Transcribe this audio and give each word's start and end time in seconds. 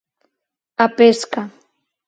A 0.85 0.85
pesca: 0.97 1.41